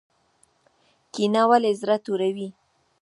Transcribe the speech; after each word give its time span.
کینه 1.13 1.43
ولې 1.49 1.71
زړه 1.81 1.95
توروي؟ 2.05 2.49